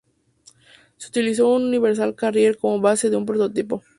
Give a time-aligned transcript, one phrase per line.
[0.97, 3.83] Se utilizó un Universal Carrier como base de un prototipo.